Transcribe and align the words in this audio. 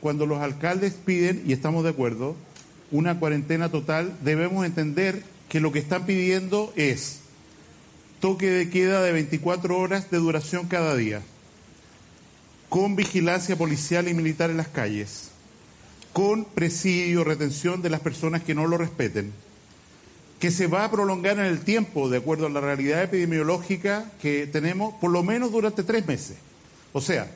Cuando 0.00 0.26
los 0.26 0.40
alcaldes 0.40 0.94
piden, 0.94 1.42
y 1.46 1.52
estamos 1.52 1.84
de 1.84 1.90
acuerdo, 1.90 2.36
una 2.90 3.18
cuarentena 3.18 3.68
total, 3.68 4.16
debemos 4.22 4.64
entender 4.64 5.22
que 5.48 5.60
lo 5.60 5.72
que 5.72 5.78
están 5.78 6.06
pidiendo 6.06 6.72
es 6.76 7.20
toque 8.20 8.50
de 8.50 8.70
queda 8.70 9.02
de 9.02 9.12
24 9.12 9.78
horas 9.78 10.10
de 10.10 10.18
duración 10.18 10.66
cada 10.66 10.94
día, 10.94 11.22
con 12.68 12.96
vigilancia 12.96 13.56
policial 13.56 14.08
y 14.08 14.14
militar 14.14 14.50
en 14.50 14.58
las 14.58 14.68
calles, 14.68 15.30
con 16.12 16.44
presidio, 16.44 17.24
retención 17.24 17.82
de 17.82 17.90
las 17.90 18.00
personas 18.00 18.42
que 18.42 18.54
no 18.54 18.66
lo 18.66 18.78
respeten, 18.78 19.32
que 20.38 20.50
se 20.50 20.66
va 20.66 20.84
a 20.84 20.90
prolongar 20.90 21.38
en 21.38 21.46
el 21.46 21.60
tiempo, 21.60 22.08
de 22.08 22.18
acuerdo 22.18 22.46
a 22.46 22.50
la 22.50 22.60
realidad 22.60 23.02
epidemiológica 23.02 24.10
que 24.20 24.46
tenemos, 24.46 24.94
por 24.94 25.10
lo 25.10 25.22
menos 25.22 25.52
durante 25.52 25.82
tres 25.82 26.06
meses. 26.06 26.36
O 26.92 27.00
sea, 27.00 27.30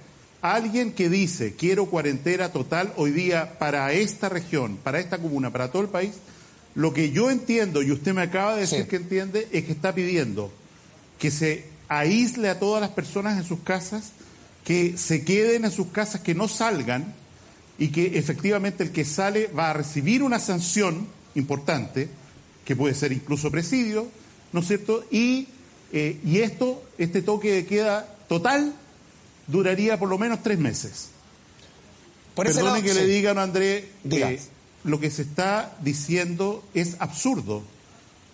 Alguien 0.44 0.92
que 0.92 1.08
dice 1.08 1.54
quiero 1.54 1.86
cuarentena 1.86 2.52
total 2.52 2.92
hoy 2.98 3.12
día 3.12 3.58
para 3.58 3.90
esta 3.94 4.28
región, 4.28 4.76
para 4.76 5.00
esta 5.00 5.16
comuna, 5.16 5.50
para 5.50 5.72
todo 5.72 5.80
el 5.80 5.88
país, 5.88 6.10
lo 6.74 6.92
que 6.92 7.12
yo 7.12 7.30
entiendo, 7.30 7.82
y 7.82 7.90
usted 7.90 8.12
me 8.12 8.20
acaba 8.20 8.54
de 8.54 8.60
decir 8.60 8.86
que 8.86 8.96
entiende, 8.96 9.48
es 9.52 9.64
que 9.64 9.72
está 9.72 9.94
pidiendo 9.94 10.52
que 11.18 11.30
se 11.30 11.64
aísle 11.88 12.50
a 12.50 12.58
todas 12.58 12.82
las 12.82 12.90
personas 12.90 13.38
en 13.38 13.44
sus 13.44 13.60
casas, 13.60 14.12
que 14.66 14.98
se 14.98 15.24
queden 15.24 15.64
en 15.64 15.70
sus 15.70 15.86
casas, 15.86 16.20
que 16.20 16.34
no 16.34 16.46
salgan 16.46 17.14
y 17.78 17.88
que 17.88 18.18
efectivamente 18.18 18.84
el 18.84 18.92
que 18.92 19.06
sale 19.06 19.46
va 19.46 19.70
a 19.70 19.72
recibir 19.72 20.22
una 20.22 20.38
sanción 20.38 21.08
importante, 21.36 22.10
que 22.66 22.76
puede 22.76 22.92
ser 22.92 23.12
incluso 23.12 23.50
presidio, 23.50 24.08
¿no 24.52 24.60
es 24.60 24.66
cierto? 24.66 25.06
Y, 25.10 25.48
eh, 25.90 26.20
y 26.22 26.40
esto, 26.40 26.84
este 26.98 27.22
toque 27.22 27.50
de 27.50 27.64
queda 27.64 28.06
total, 28.28 28.74
duraría 29.46 29.98
por 29.98 30.08
lo 30.08 30.18
menos 30.18 30.42
tres 30.42 30.58
meses. 30.58 31.10
Por 32.34 32.46
Perdone 32.46 32.82
que 32.82 32.94
le 32.94 33.06
digan, 33.06 33.38
André, 33.38 33.88
que 34.08 34.40
lo 34.82 35.00
que 35.00 35.10
se 35.10 35.22
está 35.22 35.76
diciendo 35.80 36.64
es 36.74 36.96
absurdo. 37.00 37.62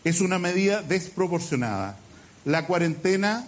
Es 0.05 0.21
una 0.21 0.39
medida 0.39 0.83
desproporcionada. 0.83 1.99
La 2.45 2.67
cuarentena 2.67 3.47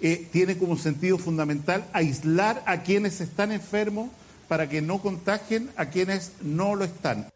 eh, 0.00 0.28
tiene 0.30 0.58
como 0.58 0.76
sentido 0.76 1.16
fundamental 1.16 1.88
aislar 1.94 2.62
a 2.66 2.82
quienes 2.82 3.20
están 3.22 3.52
enfermos 3.52 4.10
para 4.48 4.68
que 4.68 4.82
no 4.82 5.00
contagien 5.00 5.70
a 5.76 5.86
quienes 5.86 6.32
no 6.42 6.74
lo 6.74 6.84
están. 6.84 7.28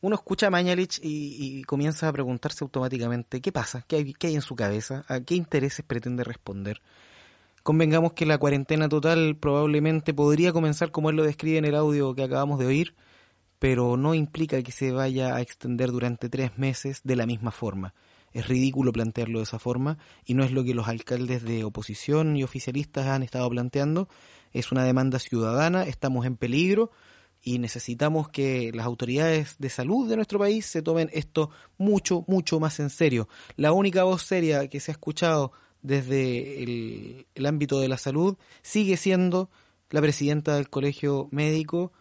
Uno 0.00 0.16
escucha 0.16 0.48
a 0.48 0.50
Mañalich 0.50 1.00
y, 1.02 1.62
comienza 1.64 2.08
a 2.08 2.12
preguntarse 2.12 2.64
automáticamente 2.64 3.40
qué 3.40 3.52
pasa, 3.52 3.84
qué 3.86 3.96
hay, 3.96 4.14
qué 4.14 4.28
hay 4.28 4.34
en 4.34 4.42
su 4.42 4.56
cabeza, 4.56 5.04
a 5.08 5.20
qué 5.20 5.34
intereses 5.34 5.84
pretende 5.84 6.24
responder. 6.24 6.80
Convengamos 7.62 8.14
que 8.14 8.26
la 8.26 8.38
cuarentena 8.38 8.88
total 8.88 9.36
probablemente 9.36 10.12
podría 10.12 10.52
comenzar 10.52 10.90
como 10.90 11.10
él 11.10 11.16
lo 11.16 11.22
describe 11.22 11.58
en 11.58 11.64
el 11.64 11.76
audio 11.76 12.12
que 12.12 12.24
acabamos 12.24 12.58
de 12.58 12.66
oír, 12.66 12.96
pero 13.60 13.96
no 13.96 14.14
implica 14.14 14.60
que 14.64 14.72
se 14.72 14.90
vaya 14.90 15.36
a 15.36 15.40
extender 15.40 15.92
durante 15.92 16.28
tres 16.28 16.58
meses 16.58 17.02
de 17.04 17.14
la 17.14 17.24
misma 17.24 17.52
forma. 17.52 17.94
Es 18.32 18.48
ridículo 18.48 18.90
plantearlo 18.90 19.38
de 19.38 19.44
esa 19.44 19.60
forma 19.60 19.98
y 20.24 20.34
no 20.34 20.42
es 20.42 20.50
lo 20.50 20.64
que 20.64 20.74
los 20.74 20.88
alcaldes 20.88 21.44
de 21.44 21.62
oposición 21.62 22.36
y 22.36 22.42
oficialistas 22.42 23.06
han 23.06 23.22
estado 23.22 23.48
planteando. 23.48 24.08
Es 24.52 24.72
una 24.72 24.82
demanda 24.82 25.20
ciudadana, 25.20 25.84
estamos 25.84 26.26
en 26.26 26.36
peligro 26.36 26.90
y 27.40 27.60
necesitamos 27.60 28.28
que 28.28 28.72
las 28.74 28.86
autoridades 28.86 29.54
de 29.60 29.68
salud 29.68 30.08
de 30.08 30.16
nuestro 30.16 30.40
país 30.40 30.66
se 30.66 30.82
tomen 30.82 31.10
esto 31.12 31.50
mucho, 31.78 32.24
mucho 32.26 32.58
más 32.58 32.80
en 32.80 32.90
serio. 32.90 33.28
La 33.54 33.70
única 33.70 34.02
voz 34.02 34.22
seria 34.22 34.66
que 34.66 34.80
se 34.80 34.90
ha 34.90 34.94
escuchado 34.94 35.52
desde 35.82 36.62
el, 36.62 37.46
ámbito 37.46 37.80
de 37.80 37.88
la 37.88 37.98
salud 37.98 38.36
sigue 38.62 38.96
siendo 38.96 39.50
la 39.90 40.00
presidenta 40.00 40.56
del 40.56 40.70
colegio 40.70 41.28
médico, 41.30 41.92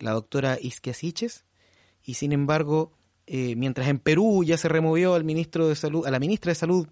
la 0.00 0.12
doctora 0.12 0.58
Isquia 0.60 0.94
Siches, 0.94 1.44
y 2.02 2.14
sin 2.14 2.32
embargo, 2.32 2.92
eh, 3.26 3.54
mientras 3.54 3.88
en 3.88 3.98
Perú 3.98 4.42
ya 4.44 4.56
se 4.56 4.68
removió 4.68 5.14
al 5.14 5.24
ministro 5.24 5.68
de 5.68 5.76
salud, 5.76 6.06
a 6.06 6.10
la 6.10 6.18
ministra 6.18 6.50
de 6.50 6.56
salud 6.56 6.88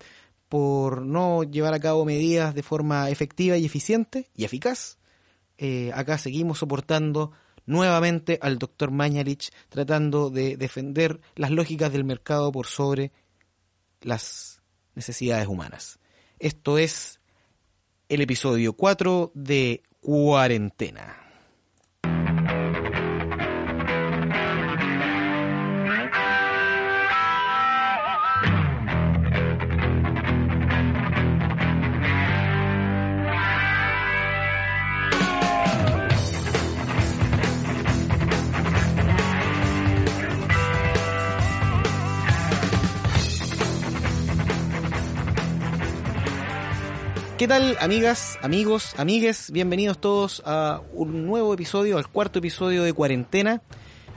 por 0.48 1.02
no 1.02 1.42
llevar 1.42 1.74
a 1.74 1.80
cabo 1.80 2.04
medidas 2.04 2.54
de 2.54 2.62
forma 2.62 3.10
efectiva 3.10 3.56
y 3.56 3.64
eficiente 3.64 4.30
y 4.34 4.44
eficaz, 4.44 4.98
eh, 5.58 5.90
acá 5.94 6.18
seguimos 6.18 6.58
soportando 6.58 7.32
nuevamente 7.64 8.38
al 8.42 8.58
doctor 8.58 8.90
Mañalich 8.90 9.50
tratando 9.68 10.30
de 10.30 10.56
defender 10.56 11.20
las 11.34 11.50
lógicas 11.50 11.92
del 11.92 12.04
mercado 12.04 12.52
por 12.52 12.66
sobre 12.66 13.10
las 14.02 14.62
necesidades 14.94 15.48
humanas. 15.48 15.98
Esto 16.38 16.78
es 16.78 17.20
el 18.08 18.20
episodio 18.20 18.74
4 18.74 19.32
de 19.34 19.82
Cuarentena. 20.00 21.25
¿Qué 47.38 47.46
tal, 47.46 47.76
amigas, 47.80 48.38
amigos, 48.40 48.94
amigues? 48.96 49.50
Bienvenidos 49.50 50.00
todos 50.00 50.42
a 50.46 50.80
un 50.94 51.26
nuevo 51.26 51.52
episodio, 51.52 51.98
al 51.98 52.08
cuarto 52.08 52.38
episodio 52.38 52.82
de 52.82 52.94
Cuarentena. 52.94 53.60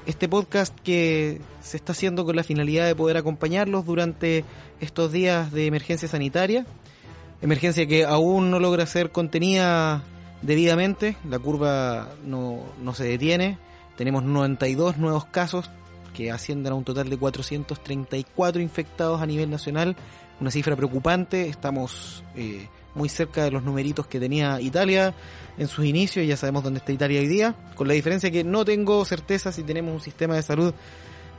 Este 0.06 0.30
podcast 0.30 0.74
que 0.80 1.41
se 1.59 1.75
está 1.75 1.91
haciendo 1.91 2.24
con 2.24 2.38
la 2.38 2.46
finalidad 2.46 2.85
de 2.88 2.96
poder 2.96 3.18
acompañarlos 3.18 3.85
durante 3.85 4.46
estos 4.80 5.12
días 5.12 5.52
de 5.52 5.66
emergencia 5.66 6.07
sanitaria. 6.07 6.66
Emergencia 7.41 7.85
que 7.88 8.06
aún 8.06 8.52
no 8.52 8.59
logra 8.62 8.85
ser 8.85 9.12
contenida 9.12 10.01
debidamente. 10.41 11.18
La 11.30 11.40
curva 11.40 12.07
no, 12.24 12.63
no 12.81 12.94
se 12.94 13.03
detiene. 13.03 13.57
Tenemos 13.97 14.24
92 14.24 14.97
nuevos 14.97 15.25
casos 15.25 15.69
que 16.13 16.31
ascienden 16.31 16.72
a 16.72 16.75
un 16.75 16.86
total 16.86 17.09
de 17.09 17.18
434 17.18 18.62
infectados 18.62 19.22
a 19.22 19.25
nivel 19.25 19.50
nacional. 19.50 19.97
Una 20.40 20.51
cifra 20.51 20.78
preocupante. 20.78 21.50
Estamos... 21.50 22.24
Eh, 22.38 22.69
muy 22.95 23.09
cerca 23.09 23.44
de 23.44 23.51
los 23.51 23.63
numeritos 23.63 24.07
que 24.07 24.19
tenía 24.19 24.59
Italia 24.61 25.13
en 25.57 25.67
sus 25.67 25.85
inicios, 25.85 26.25
ya 26.25 26.38
sabemos 26.38 26.63
dónde 26.63 26.79
está 26.79 26.91
Italia 26.91 27.19
hoy 27.19 27.27
día, 27.27 27.55
con 27.75 27.88
la 27.88 27.94
diferencia 27.94 28.31
que 28.31 28.44
no 28.44 28.66
tengo 28.66 29.03
certeza 29.05 29.51
si 29.51 29.63
tenemos 29.63 29.94
un 29.94 30.01
sistema 30.01 30.35
de 30.35 30.41
salud 30.41 30.73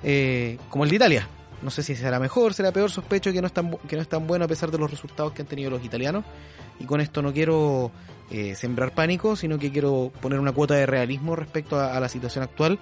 eh, 0.03 0.59
como 0.69 0.85
el 0.85 0.91
de 0.91 0.97
Italia. 0.97 1.29
No 1.63 1.71
sé 1.71 1.83
si 1.83 1.95
será 1.95 2.19
mejor, 2.19 2.55
será 2.55 2.73
peor, 2.73 2.91
sospecho 2.91 3.33
que 3.33 3.41
no, 3.41 3.47
es 3.47 3.53
tan, 3.53 3.77
que 3.89 3.97
no 3.97 4.03
es 4.03 4.09
tan 4.09 4.27
bueno 4.27 4.47
a 4.47 4.49
pesar 4.49 4.71
de 4.71 4.79
los 4.79 4.91
resultados 4.91 5.33
que 5.33 5.43
han 5.43 5.49
tenido 5.49 5.71
los 5.71 5.85
italianos. 5.85 6.25
Y 6.79 6.85
con 6.85 7.03
esto 7.03 7.21
no 7.21 7.33
quiero 7.35 7.91
eh, 8.31 8.55
sembrar 8.55 8.93
pánico, 8.95 9.37
sino 9.37 9.59
que 9.59 9.71
quiero 9.71 10.11
poner 10.23 10.41
una 10.41 10.53
cuota 10.53 10.75
de 10.75 10.87
realismo 10.87 11.37
respecto 11.37 11.79
a 11.79 12.01
la 12.01 12.09
situación 12.09 12.45
actual 12.45 12.79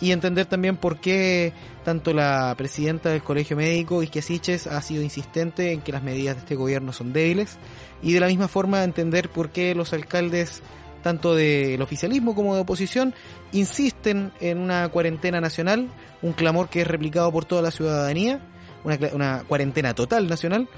y 0.00 0.12
entender 0.12 0.46
también 0.46 0.76
por 0.76 0.98
qué 0.98 1.52
tanto 1.84 2.12
la 2.12 2.54
presidenta 2.56 3.10
del 3.10 3.22
Colegio 3.22 3.56
Médico, 3.56 4.02
Isquia 4.02 4.22
Siches, 4.22 4.66
ha 4.66 4.80
sido 4.82 5.02
insistente 5.02 5.72
en 5.72 5.82
que 5.82 5.92
las 5.92 6.02
medidas 6.02 6.36
de 6.36 6.40
este 6.40 6.54
gobierno 6.54 6.92
son 6.92 7.12
débiles 7.12 7.58
y 8.02 8.12
de 8.12 8.20
la 8.20 8.26
misma 8.26 8.48
forma 8.48 8.82
entender 8.82 9.28
por 9.28 9.50
qué 9.50 9.74
los 9.74 9.92
alcaldes 9.92 10.62
tanto 11.02 11.34
del 11.34 11.80
oficialismo 11.80 12.34
como 12.34 12.54
de 12.54 12.60
oposición 12.60 13.14
insisten 13.52 14.32
en 14.40 14.58
una 14.58 14.88
cuarentena 14.88 15.40
nacional, 15.40 15.88
un 16.22 16.32
clamor 16.32 16.68
que 16.68 16.82
es 16.82 16.86
replicado 16.86 17.32
por 17.32 17.44
toda 17.44 17.62
la 17.62 17.70
ciudadanía, 17.70 18.40
una, 18.84 18.98
una 19.12 19.44
cuarentena 19.46 19.94
total 19.94 20.28
nacional 20.28 20.68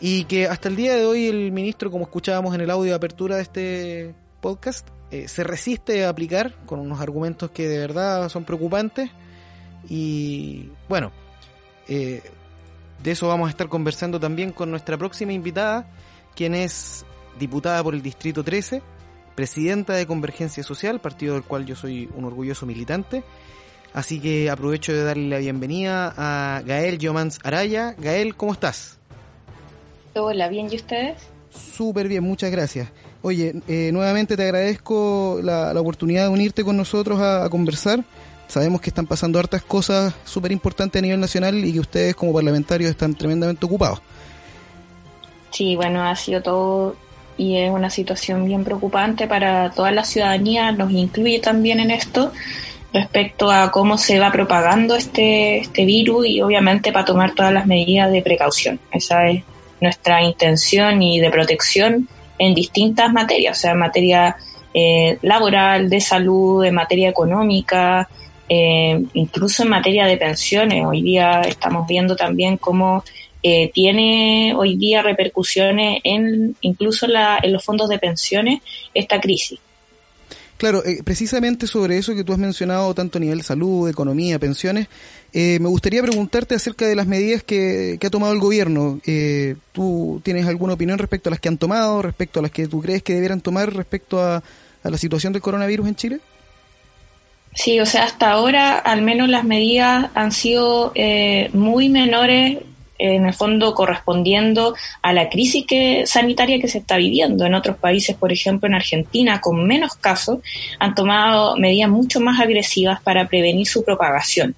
y 0.00 0.24
que 0.24 0.46
hasta 0.46 0.68
el 0.68 0.76
día 0.76 0.94
de 0.94 1.04
hoy 1.04 1.26
el 1.26 1.52
ministro, 1.52 1.90
como 1.90 2.04
escuchábamos 2.04 2.54
en 2.54 2.60
el 2.60 2.70
audio 2.70 2.90
de 2.90 2.96
apertura 2.96 3.36
de 3.36 3.42
este 3.42 4.14
podcast, 4.40 4.88
eh, 5.10 5.28
se 5.28 5.44
resiste 5.44 6.04
a 6.04 6.08
aplicar 6.08 6.54
con 6.66 6.80
unos 6.80 7.00
argumentos 7.00 7.50
que 7.50 7.68
de 7.68 7.78
verdad 7.78 8.28
son 8.28 8.44
preocupantes. 8.44 9.10
Y 9.88 10.70
bueno, 10.88 11.12
eh, 11.88 12.22
de 13.02 13.10
eso 13.10 13.28
vamos 13.28 13.46
a 13.46 13.50
estar 13.50 13.68
conversando 13.68 14.18
también 14.18 14.50
con 14.50 14.70
nuestra 14.70 14.96
próxima 14.98 15.32
invitada, 15.32 15.86
quien 16.34 16.54
es 16.54 17.04
diputada 17.38 17.82
por 17.84 17.94
el 17.94 18.02
Distrito 18.02 18.42
13, 18.42 18.82
presidenta 19.34 19.92
de 19.92 20.06
Convergencia 20.06 20.62
Social, 20.62 21.00
partido 21.00 21.34
del 21.34 21.44
cual 21.44 21.66
yo 21.66 21.76
soy 21.76 22.08
un 22.16 22.24
orgulloso 22.24 22.66
militante. 22.66 23.22
Así 23.92 24.20
que 24.20 24.50
aprovecho 24.50 24.92
de 24.92 25.04
darle 25.04 25.28
la 25.28 25.38
bienvenida 25.38 26.12
a 26.16 26.62
Gael 26.62 26.98
Yomans 26.98 27.38
Araya. 27.44 27.94
Gael, 27.96 28.36
¿cómo 28.36 28.52
estás? 28.52 28.98
Hola, 30.14 30.48
bien, 30.48 30.68
¿y 30.70 30.76
ustedes? 30.76 31.16
Súper 31.50 32.08
bien, 32.08 32.22
muchas 32.22 32.50
gracias. 32.50 32.90
Oye, 33.26 33.54
eh, 33.66 33.90
nuevamente 33.92 34.36
te 34.36 34.44
agradezco 34.44 35.40
la, 35.42 35.72
oportunidad 35.80 36.22
de 36.22 36.28
unirte 36.28 36.62
con 36.62 36.76
nosotros 36.76 37.20
a, 37.20 37.50
conversar. 37.50 38.04
Sabemos 38.46 38.80
que 38.80 38.88
están 38.90 39.04
pasando 39.04 39.40
hartas 39.40 39.62
cosas 39.62 40.14
súper 40.24 40.52
importantes 40.52 41.00
a 41.00 41.02
nivel 41.02 41.18
nacional 41.18 41.64
y 41.64 41.72
que 41.72 41.80
ustedes 41.80 42.14
como 42.14 42.32
parlamentarios 42.32 42.88
están 42.88 43.14
tremendamente 43.16 43.66
ocupados. 43.66 44.00
Sí, 45.50 45.74
bueno, 45.74 46.04
ha 46.04 46.14
sido 46.14 46.40
todo 46.40 46.94
y 47.36 47.56
es 47.56 47.68
una 47.68 47.90
situación 47.90 48.44
bien 48.44 48.62
preocupante 48.62 49.26
para 49.26 49.72
toda 49.72 49.90
la 49.90 50.04
ciudadanía, 50.04 50.70
nos 50.70 50.92
incluye 50.92 51.40
también 51.40 51.80
en 51.80 51.90
esto 51.90 52.30
respecto 52.92 53.50
a 53.50 53.72
cómo 53.72 53.98
se 53.98 54.20
va 54.20 54.30
propagando 54.30 54.94
este, 54.94 55.58
este 55.58 55.84
virus 55.84 56.28
y 56.28 56.42
obviamente 56.42 56.92
para 56.92 57.04
tomar 57.04 57.34
todas 57.34 57.52
las 57.52 57.66
medidas 57.66 58.12
de 58.12 58.22
precaución. 58.22 58.78
Esa 58.92 59.26
es 59.26 59.42
nuestra 59.80 60.22
intención 60.22 61.02
y 61.02 61.18
de 61.18 61.30
protección 61.30 62.08
en 62.38 62.54
distintas 62.54 63.12
materias, 63.12 63.58
o 63.58 63.60
sea, 63.60 63.72
en 63.72 63.78
materia 63.78 64.36
eh, 64.74 65.18
laboral, 65.22 65.88
de 65.88 66.00
salud, 66.00 66.64
en 66.64 66.74
materia 66.74 67.08
económica, 67.08 68.08
eh, 68.48 69.02
incluso 69.14 69.62
en 69.62 69.70
materia 69.70 70.06
de 70.06 70.16
pensiones. 70.16 70.84
Hoy 70.84 71.02
día 71.02 71.40
estamos 71.40 71.86
viendo 71.86 72.14
también 72.14 72.58
cómo 72.58 73.02
eh, 73.42 73.70
tiene 73.72 74.54
hoy 74.56 74.76
día 74.76 75.02
repercusiones 75.02 76.00
en 76.04 76.56
incluso 76.60 77.06
en 77.06 77.52
los 77.52 77.64
fondos 77.64 77.88
de 77.88 77.98
pensiones 77.98 78.60
esta 78.92 79.20
crisis. 79.20 79.60
Claro, 80.56 80.82
eh, 80.86 81.02
precisamente 81.04 81.66
sobre 81.66 81.98
eso 81.98 82.14
que 82.14 82.24
tú 82.24 82.32
has 82.32 82.38
mencionado, 82.38 82.94
tanto 82.94 83.18
a 83.18 83.20
nivel 83.20 83.42
salud, 83.42 83.88
economía, 83.88 84.38
pensiones, 84.38 84.88
eh, 85.34 85.58
me 85.60 85.68
gustaría 85.68 86.02
preguntarte 86.02 86.54
acerca 86.54 86.86
de 86.86 86.96
las 86.96 87.06
medidas 87.06 87.42
que, 87.42 87.98
ha 88.02 88.10
tomado 88.10 88.32
el 88.32 88.38
gobierno. 88.38 88.98
Eh, 89.06 89.56
¿Tú 89.72 90.20
tienes 90.24 90.46
alguna 90.46 90.72
opinión 90.72 90.98
respecto 90.98 91.28
a 91.28 91.32
las 91.32 91.40
que 91.40 91.48
han 91.48 91.58
tomado, 91.58 92.00
respecto 92.00 92.40
a 92.40 92.42
las 92.42 92.50
que 92.50 92.68
tú 92.68 92.80
crees 92.80 93.02
que 93.02 93.14
debieran 93.14 93.42
tomar 93.42 93.74
respecto 93.74 94.22
a, 94.22 94.42
a 94.82 94.90
la 94.90 94.96
situación 94.96 95.34
del 95.34 95.42
coronavirus 95.42 95.88
en 95.88 95.96
Chile? 95.96 96.20
Sí, 97.52 97.78
o 97.80 97.86
sea, 97.86 98.04
hasta 98.04 98.30
ahora 98.30 98.78
al 98.78 99.02
menos 99.02 99.28
las 99.28 99.44
medidas 99.44 100.10
han 100.14 100.32
sido 100.32 100.92
muy 101.52 101.88
menores 101.88 102.58
en 102.98 103.26
el 103.26 103.34
fondo 103.34 103.74
correspondiendo 103.74 104.74
a 105.02 105.12
la 105.12 105.28
crisis 105.28 105.66
que, 105.66 106.06
sanitaria 106.06 106.58
que 106.58 106.68
se 106.68 106.78
está 106.78 106.96
viviendo. 106.96 107.44
En 107.44 107.54
otros 107.54 107.76
países, 107.76 108.16
por 108.16 108.32
ejemplo 108.32 108.68
en 108.68 108.74
Argentina, 108.74 109.40
con 109.40 109.66
menos 109.66 109.94
casos, 109.94 110.38
han 110.78 110.94
tomado 110.94 111.56
medidas 111.56 111.90
mucho 111.90 112.20
más 112.20 112.40
agresivas 112.40 113.00
para 113.02 113.28
prevenir 113.28 113.66
su 113.66 113.84
propagación. 113.84 114.54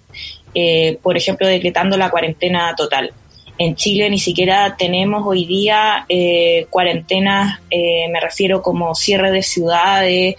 Eh, 0.55 0.99
por 1.03 1.17
ejemplo, 1.17 1.47
decretando 1.47 1.97
la 1.97 2.11
cuarentena 2.11 2.75
total. 2.77 3.13
En 3.59 3.75
Chile 3.75 4.09
ni 4.09 4.19
siquiera 4.19 4.77
tenemos 4.77 5.25
hoy 5.27 5.45
día 5.45 6.07
eh, 6.09 6.67
cuarentenas, 6.71 7.61
eh, 7.71 8.09
me 8.09 8.21
refiero 8.21 8.63
como 8.63 8.95
cierre 8.95 9.33
de 9.33 9.43
ciudades 9.43 10.37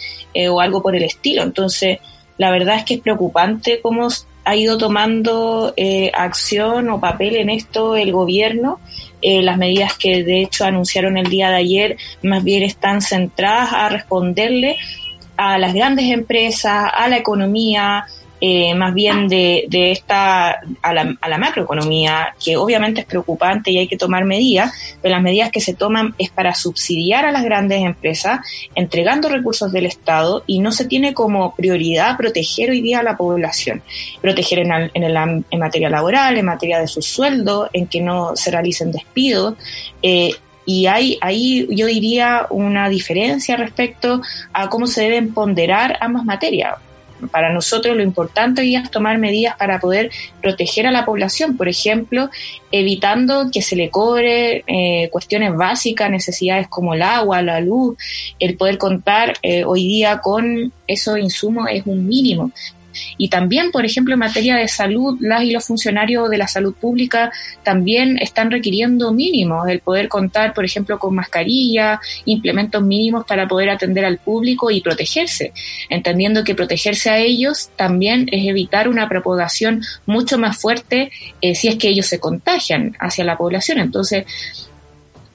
o 0.50 0.62
algo 0.62 0.82
por 0.82 0.96
el 0.96 1.04
estilo. 1.04 1.44
Entonces, 1.44 2.00
la 2.38 2.50
verdad 2.50 2.78
es 2.78 2.86
que 2.86 2.94
es 2.96 3.02
preocupante 3.02 3.82
cómo 3.82 4.10
ha 4.50 4.56
ido 4.56 4.80
tomando 4.80 5.76
eh, 5.78 6.12
acción 6.12 6.90
o 6.90 7.00
papel 7.00 7.36
en 7.36 7.52
esto 7.52 7.96
el 7.96 8.12
gobierno. 8.12 8.80
Eh, 9.22 9.44
las 9.44 9.60
medidas 9.60 9.96
que 9.96 10.24
de 10.24 10.42
hecho 10.42 10.66
anunciaron 10.66 11.18
el 11.18 11.30
día 11.30 11.52
de 11.52 11.58
ayer 11.58 11.98
más 12.24 12.44
bien 12.44 12.64
están 12.64 13.00
centradas 13.02 13.74
a 13.74 13.90
responderle 13.90 14.78
a 15.38 15.60
las 15.60 15.76
grandes 15.76 16.06
empresas, 16.06 16.90
a 16.92 17.08
la 17.10 17.18
economía, 17.18 18.08
eh, 18.42 18.74
más 18.74 18.94
bien 18.94 19.28
de, 19.28 19.66
de 19.68 19.92
esta 19.92 20.60
a 20.82 20.94
la, 20.94 21.16
a 21.20 21.30
la, 21.30 21.38
macroeconomía, 21.38 22.36
que 22.44 22.56
obviamente 22.56 23.02
es 23.02 23.06
preocupante 23.06 23.72
y 23.72 23.78
hay 23.78 23.88
que 23.88 23.98
tomar 23.98 24.24
medidas, 24.24 24.72
pero 25.02 25.16
las 25.16 25.24
medidas 25.24 25.52
que 25.52 25.60
se 25.60 25.74
toman 25.74 26.16
es 26.18 26.30
para 26.30 26.54
subsidiar 26.56 27.26
a 27.26 27.32
las 27.32 27.44
grandes 27.44 27.82
empresas, 27.82 28.40
entregando 28.76 29.28
recursos 29.28 29.72
del 29.72 29.86
Estado 29.86 30.44
y 30.48 30.60
no 30.60 30.72
se 30.72 30.86
tiene 30.86 31.14
como 31.14 31.54
prioridad 31.54 32.16
proteger 32.18 32.70
hoy 32.70 32.82
día 32.82 33.00
a 33.00 33.04
la 33.04 33.18
población, 33.18 33.82
proteger 34.22 34.60
en, 34.60 34.72
en, 34.94 35.04
el, 35.04 35.44
en 35.50 35.60
materia 35.60 35.90
laboral, 35.90 36.38
en 36.38 36.46
materia 36.46 36.80
de 36.80 36.88
sus 36.88 37.06
sueldos, 37.06 37.70
en 37.74 37.88
que 37.88 38.02
no 38.02 38.36
se 38.36 38.52
realicen 38.52 38.92
despidos. 38.92 39.56
Eh, 40.02 40.32
y 40.66 40.86
hay 40.86 41.18
ahí 41.22 41.68
yo 41.72 41.88
diría 41.88 42.46
una 42.52 42.90
diferencia 42.90 43.58
respecto 43.58 44.22
a 44.54 44.70
cómo 44.70 44.86
se 44.86 45.02
deben 45.02 45.34
ponderar 45.34 45.98
ambas 46.00 46.26
materias 46.26 46.76
para 47.32 47.54
nosotros 47.54 47.96
lo 47.96 48.04
importante 48.04 48.62
es 48.74 48.90
tomar 48.92 49.18
medidas 49.18 49.56
para 49.58 49.80
poder 49.80 50.12
proteger 50.42 50.88
a 50.88 50.92
la 50.92 51.06
población, 51.06 51.58
por 51.58 51.68
ejemplo, 51.68 52.30
evitando 52.72 53.50
que 53.52 53.62
se 53.62 53.76
le 53.76 53.90
cobre 53.90 54.64
eh, 54.68 55.10
cuestiones 55.12 55.56
básicas, 55.56 56.10
necesidades 56.10 56.68
como 56.68 56.94
el 56.94 57.02
agua, 57.02 57.42
la 57.42 57.60
luz, 57.60 57.98
el 58.40 58.56
poder 58.56 58.78
contar 58.78 59.34
eh, 59.42 59.64
hoy 59.64 59.88
día 59.88 60.20
con 60.20 60.72
esos 60.88 61.20
insumos 61.20 61.68
es 61.72 61.84
un 61.86 62.08
mínimo. 62.08 62.52
Y 63.18 63.30
también, 63.30 63.72
por 63.72 63.86
ejemplo, 63.86 64.14
en 64.14 64.20
materia 64.20 64.56
de 64.56 64.68
salud, 64.68 65.18
las 65.22 65.44
y 65.44 65.52
los 65.52 65.66
funcionarios 65.66 66.30
de 66.30 66.38
la 66.38 66.48
salud 66.48 66.74
pública 66.74 67.32
también 67.64 68.18
están 68.20 68.52
requiriendo 68.52 69.14
mínimos, 69.14 69.68
el 69.68 69.80
poder 69.80 70.08
contar, 70.08 70.54
por 70.54 70.66
ejemplo, 70.66 71.00
con 71.00 71.16
mascarilla, 71.16 72.00
implementos 72.26 72.82
mínimos 72.82 73.26
para 73.26 73.48
poder 73.48 73.70
atender 73.70 74.06
al 74.06 74.18
público 74.18 74.72
y 74.72 74.82
protegerse, 74.82 75.54
entendiendo 75.90 76.44
que 76.44 76.56
protegerse 76.56 77.10
a 77.10 77.18
ellos 77.18 77.70
también 77.76 78.28
es 78.32 78.48
evitar 78.48 78.88
una 78.88 79.08
propagación 79.08 79.82
mucho 80.06 80.38
más 80.38 80.58
fuerte 80.58 81.12
eh, 81.42 81.56
si 81.56 81.68
es 81.68 81.76
que 81.76 81.90
ellos 81.90 82.06
se 82.06 82.20
contagian 82.20 82.96
hacia 83.00 83.26
la 83.26 83.38
población. 83.38 83.80
Entonces, 83.80 84.26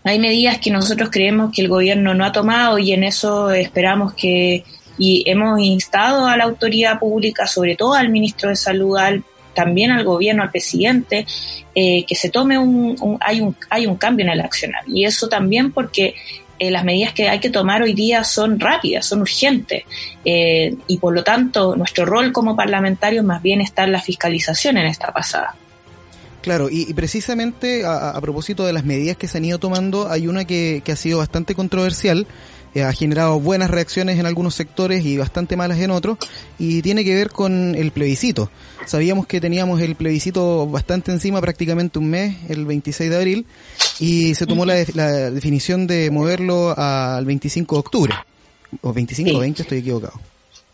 hay 0.04 0.18
medidas 0.18 0.58
que 0.58 0.70
nosotros 0.70 1.08
creemos 1.10 1.50
que 1.52 1.62
el 1.62 1.68
gobierno 1.68 2.14
no 2.14 2.24
ha 2.24 2.32
tomado 2.32 2.78
y 2.78 2.92
en 2.92 3.04
eso 3.04 3.50
esperamos 3.50 4.12
que 4.12 4.64
y 4.98 5.24
hemos 5.26 5.60
instado 5.60 6.26
a 6.26 6.36
la 6.36 6.44
autoridad 6.44 6.98
pública, 6.98 7.46
sobre 7.46 7.76
todo 7.76 7.94
al 7.94 8.08
ministro 8.08 8.48
de 8.48 8.56
Salud, 8.56 8.96
también 9.54 9.90
al 9.90 10.04
gobierno, 10.04 10.42
al 10.42 10.50
presidente, 10.50 11.26
eh, 11.74 12.04
que 12.06 12.14
se 12.14 12.30
tome 12.30 12.58
un, 12.58 13.18
hay 13.20 13.40
un 13.40 13.56
hay 13.70 13.86
un 13.86 13.96
cambio 13.96 14.26
en 14.26 14.32
el 14.32 14.40
accionar 14.40 14.82
y 14.86 15.04
eso 15.04 15.28
también 15.28 15.72
porque 15.72 16.14
eh, 16.58 16.70
las 16.70 16.84
medidas 16.84 17.12
que 17.12 17.28
hay 17.28 17.40
que 17.40 17.50
tomar 17.50 17.82
hoy 17.82 17.94
día 17.94 18.22
son 18.22 18.60
rápidas, 18.60 19.06
son 19.06 19.22
urgentes 19.22 19.84
eh, 20.24 20.76
y 20.86 20.98
por 20.98 21.14
lo 21.14 21.24
tanto 21.24 21.74
nuestro 21.74 22.04
rol 22.04 22.32
como 22.32 22.54
parlamentarios 22.54 23.24
más 23.24 23.42
bien 23.42 23.60
está 23.60 23.84
en 23.84 23.92
la 23.92 24.00
fiscalización 24.00 24.76
en 24.76 24.86
esta 24.86 25.12
pasada. 25.12 25.56
Claro, 26.44 26.68
y, 26.70 26.92
precisamente 26.92 27.86
a, 27.86 28.20
propósito 28.20 28.66
de 28.66 28.74
las 28.74 28.84
medidas 28.84 29.16
que 29.16 29.26
se 29.28 29.38
han 29.38 29.46
ido 29.46 29.58
tomando, 29.58 30.10
hay 30.10 30.28
una 30.28 30.44
que, 30.44 30.82
ha 30.86 30.96
sido 30.96 31.16
bastante 31.16 31.54
controversial, 31.54 32.26
ha 32.82 32.92
generado 32.92 33.38
buenas 33.38 33.70
reacciones 33.70 34.18
en 34.18 34.26
algunos 34.26 34.54
sectores 34.54 35.04
y 35.04 35.16
bastante 35.16 35.56
malas 35.56 35.78
en 35.78 35.90
otros, 35.90 36.18
y 36.58 36.82
tiene 36.82 37.04
que 37.04 37.14
ver 37.14 37.30
con 37.30 37.74
el 37.74 37.90
plebiscito. 37.92 38.50
Sabíamos 38.86 39.26
que 39.26 39.40
teníamos 39.40 39.80
el 39.80 39.94
plebiscito 39.94 40.66
bastante 40.66 41.12
encima, 41.12 41.40
prácticamente 41.40 41.98
un 41.98 42.10
mes, 42.10 42.36
el 42.48 42.66
26 42.66 43.10
de 43.10 43.16
abril, 43.16 43.46
y 44.00 44.34
se 44.34 44.46
tomó 44.46 44.66
la, 44.66 44.74
definición 44.74 45.86
de 45.86 46.10
moverlo 46.10 46.74
al 46.76 47.24
25 47.24 47.76
de 47.76 47.80
octubre. 47.80 48.14
O 48.80 48.92
25 48.92 49.36
o 49.36 49.40
20, 49.40 49.62
estoy 49.62 49.78
equivocado. 49.78 50.20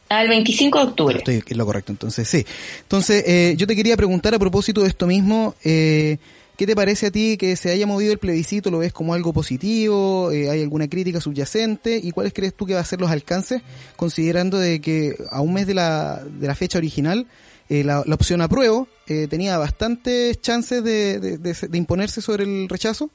Al 0.08 0.28
25 0.28 0.78
de 0.78 0.84
octubre. 0.84 1.18
Estoy 1.18 1.42
en 1.46 1.58
lo 1.58 1.66
correcto, 1.66 1.92
entonces 1.92 2.28
sí. 2.28 2.44
Entonces, 2.80 3.22
eh, 3.26 3.54
yo 3.56 3.66
te 3.66 3.76
quería 3.76 3.96
preguntar 3.96 4.34
a 4.34 4.38
propósito 4.38 4.82
de 4.82 4.88
esto 4.88 5.06
mismo, 5.06 5.54
eh, 5.62 6.18
¿Qué 6.60 6.66
te 6.66 6.76
parece 6.76 7.06
a 7.06 7.10
ti 7.10 7.38
que 7.38 7.56
se 7.56 7.70
haya 7.70 7.86
movido 7.86 8.12
el 8.12 8.18
plebiscito? 8.18 8.70
¿Lo 8.70 8.80
ves 8.80 8.92
como 8.92 9.14
algo 9.14 9.32
positivo? 9.32 10.30
Eh, 10.30 10.50
¿Hay 10.50 10.60
alguna 10.60 10.88
crítica 10.88 11.18
subyacente? 11.18 11.98
¿Y 12.02 12.10
cuáles 12.10 12.34
crees 12.34 12.52
tú 12.52 12.66
que 12.66 12.74
va 12.74 12.80
a 12.80 12.84
ser 12.84 13.00
los 13.00 13.10
alcances, 13.10 13.62
considerando 13.96 14.58
de 14.58 14.78
que 14.82 15.16
a 15.30 15.40
un 15.40 15.54
mes 15.54 15.66
de 15.66 15.72
la, 15.72 16.22
de 16.22 16.46
la 16.46 16.54
fecha 16.54 16.76
original, 16.76 17.26
eh, 17.70 17.82
la, 17.82 18.00
opción 18.00 18.42
apruebo 18.42 18.88
eh, 19.06 19.26
tenía 19.26 19.56
bastantes 19.56 20.38
chances 20.42 20.84
de, 20.84 21.38
de, 21.38 21.78
imponerse 21.78 22.20
sobre 22.20 22.44
el 22.44 22.68
rechazo? 22.68 23.08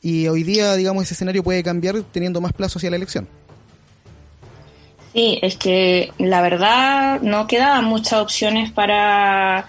Y 0.00 0.28
hoy 0.28 0.42
día, 0.42 0.74
digamos, 0.74 1.02
ese 1.02 1.12
escenario 1.12 1.42
puede 1.42 1.62
cambiar 1.62 2.02
teniendo 2.02 2.40
más 2.40 2.54
plazo 2.54 2.78
hacia 2.78 2.88
la 2.88 2.96
elección. 2.96 3.28
Sí, 5.12 5.38
es 5.42 5.58
que 5.58 6.14
la 6.16 6.40
verdad 6.40 7.20
no 7.20 7.46
quedaban 7.46 7.84
muchas 7.84 8.20
opciones 8.20 8.72
para 8.72 9.68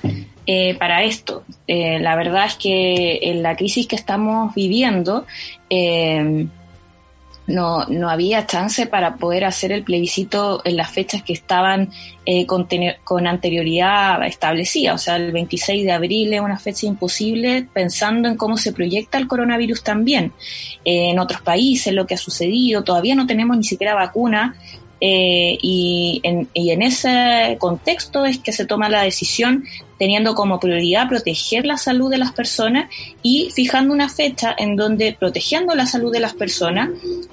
eh, 0.49 0.75
para 0.75 1.03
esto. 1.03 1.43
Eh, 1.67 1.99
la 1.99 2.15
verdad 2.15 2.45
es 2.45 2.55
que 2.55 3.19
en 3.21 3.43
la 3.43 3.57
crisis 3.57 3.85
que 3.85 3.97
estamos 3.97 4.55
viviendo 4.55 5.25
eh, 5.69 6.47
no, 7.47 7.85
no 7.87 8.09
había 8.09 8.47
chance 8.47 8.87
para 8.87 9.17
poder 9.17 9.43
hacer 9.43 9.73
el 9.73 9.83
plebiscito 9.83 10.61
en 10.63 10.77
las 10.77 10.89
fechas 10.89 11.21
que 11.21 11.33
estaban 11.33 11.91
con, 12.45 12.65
con, 13.03 13.27
anterioridad 13.27 14.25
establecida. 14.25 14.93
O 14.93 14.97
sea, 14.97 15.17
el 15.17 15.33
26 15.33 15.83
de 15.83 15.91
abril 15.91 16.33
es 16.33 16.39
una 16.39 16.57
fecha 16.57 16.87
imposible 16.87 17.67
pensando 17.73 18.29
en 18.29 18.37
cómo 18.37 18.55
se 18.55 18.71
proyecta 18.71 19.17
el 19.17 19.27
coronavirus 19.27 19.83
también. 19.83 20.31
en 20.85 21.19
otros 21.19 21.41
países, 21.41 21.93
lo 21.93 22.07
que 22.07 22.13
ha 22.13 22.17
sucedido, 22.17 22.85
todavía 22.85 23.15
no 23.15 23.27
tenemos 23.27 23.57
ni 23.57 23.65
siquiera 23.65 23.95
vacuna 23.95 24.55
eh, 24.99 25.57
y, 25.61 26.21
en, 26.23 26.81
ese 26.81 27.57
contexto 27.59 28.25
es 28.25 28.39
que 28.39 28.51
se 28.51 28.65
toma 28.65 28.89
la 28.89 29.03
decisión 29.03 29.63
teniendo 29.99 30.35
como 30.35 30.59
prioridad 30.59 31.09
proteger 31.09 31.65
la 31.65 31.77
salud 31.77 32.11
de 32.11 32.19
las 32.19 32.31
personas 32.31 32.87
y 33.23 33.49
fijando 33.53 33.93
una 33.93 34.09
fecha 34.09 34.55
en 34.57 34.75
donde 34.75 35.15
protegiendo 35.19 35.73
la 35.73 35.87
salud 35.87 36.11
de 36.13 36.19
las 36.19 36.33
personas 36.33 36.89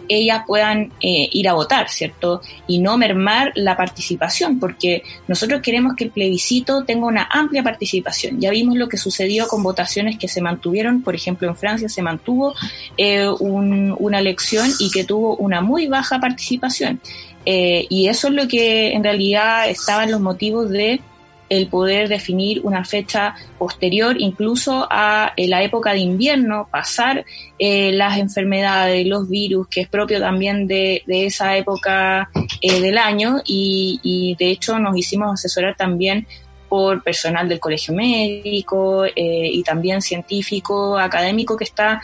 ellas 0.08 0.44
puedan 0.46 0.92
eh, 1.00 1.28
ir 1.32 1.48
a 1.48 1.52
votar, 1.52 1.90
¿cierto? 1.90 2.40
Y 2.66 2.78
no 2.78 2.96
mermar 2.96 3.52
la 3.54 3.76
participación, 3.76 4.58
porque 4.58 5.02
nosotros 5.28 5.60
queremos 5.60 5.94
que 5.94 6.04
el 6.04 6.10
plebiscito 6.10 6.84
tenga 6.84 7.06
una 7.06 7.28
amplia 7.30 7.62
participación. 7.62 8.40
Ya 8.40 8.50
vimos 8.50 8.76
lo 8.76 8.88
que 8.88 8.96
sucedió 8.96 9.46
con 9.46 9.62
votaciones 9.62 10.18
que 10.18 10.28
se 10.28 10.40
mantuvieron, 10.40 11.02
por 11.02 11.14
ejemplo, 11.14 11.48
en 11.48 11.56
Francia 11.56 11.88
se 11.88 12.02
mantuvo 12.02 12.54
eh, 12.96 13.28
una 13.38 14.18
elección 14.18 14.70
y 14.78 14.90
que 14.90 15.04
tuvo 15.04 15.36
una 15.36 15.60
muy 15.60 15.86
baja 15.86 16.18
participación. 16.18 17.00
Eh, 17.46 17.86
y 17.88 18.08
eso 18.08 18.28
es 18.28 18.34
lo 18.34 18.48
que 18.48 18.92
en 18.92 19.04
realidad 19.04 19.68
estaban 19.68 20.10
los 20.10 20.20
motivos 20.20 20.70
de 20.70 21.00
el 21.48 21.68
poder 21.68 22.08
definir 22.08 22.60
una 22.64 22.84
fecha 22.84 23.34
posterior 23.58 24.16
incluso 24.18 24.86
a 24.90 25.32
eh, 25.36 25.48
la 25.48 25.62
época 25.62 25.92
de 25.92 26.00
invierno, 26.00 26.68
pasar 26.70 27.24
eh, 27.58 27.92
las 27.92 28.18
enfermedades, 28.18 29.06
los 29.06 29.28
virus, 29.28 29.68
que 29.68 29.82
es 29.82 29.88
propio 29.88 30.20
también 30.20 30.66
de, 30.66 31.02
esa 31.06 31.56
época 31.56 32.30
eh, 32.60 32.80
del 32.80 32.98
año. 32.98 33.40
Y, 33.44 34.36
de 34.38 34.50
hecho 34.50 34.78
nos 34.78 34.96
hicimos 34.96 35.32
asesorar 35.34 35.76
también 35.76 36.26
por 36.68 37.02
personal 37.02 37.48
del 37.48 37.60
colegio 37.60 37.94
médico 37.94 39.04
y 39.14 39.62
también 39.62 40.02
científico, 40.02 40.98
académico 40.98 41.56
que 41.56 41.64
está 41.64 42.02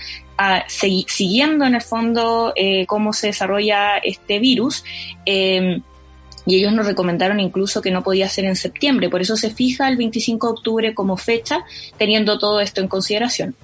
siguiendo 0.68 1.64
en 1.64 1.75
el 1.75 1.82
fondo 1.82 2.54
cómo 2.87 3.12
se 3.12 3.28
desarrolla 3.28 3.99
este 3.99 4.38
virus 4.38 4.85
y 6.47 6.56
ellos 6.56 6.73
nos 6.73 6.87
recomendaron 6.87 7.40
incluso 7.40 7.80
que 7.80 7.90
no 7.90 8.02
podía 8.02 8.28
ser 8.28 8.44
en 8.44 8.56
septiembre, 8.56 9.09
por 9.09 9.20
eso 9.20 9.37
se 9.37 9.50
fija 9.50 9.88
el 9.88 9.97
25 9.97 10.47
de 10.47 10.52
octubre 10.52 10.94
como 10.94 11.16
fecha, 11.16 11.64
teniendo 11.99 12.38
todo 12.38 12.61
esto 12.61 12.80
en 12.80 12.88
consideración. 12.88 13.54